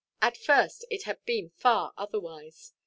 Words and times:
At 0.19 0.35
first, 0.35 0.83
it 0.89 1.03
had 1.03 1.23
been 1.25 1.51
far 1.51 1.93
otherwise. 1.95 2.73